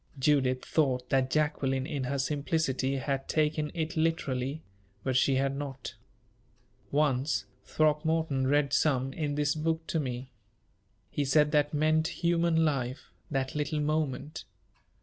_"Judith 0.19 0.65
thought 0.65 1.07
that 1.11 1.29
Jacqueline, 1.29 1.85
in 1.85 2.05
her 2.05 2.17
simplicity, 2.17 2.97
had 2.97 3.27
taken 3.27 3.69
it 3.75 3.95
literally; 3.95 4.63
but 5.03 5.15
she 5.15 5.35
had 5.35 5.55
not. 5.55 5.93
"Once, 6.89 7.45
Throckmorton 7.65 8.47
read 8.47 8.73
some 8.73 9.13
in 9.13 9.35
this 9.35 9.53
book 9.53 9.85
to 9.85 9.99
me. 9.99 10.31
He 11.11 11.23
said 11.23 11.51
that 11.51 11.71
meant 11.71 12.07
human 12.23 12.65
life 12.65 13.11
that 13.29 13.53
little 13.53 13.79
moment. 13.79 14.45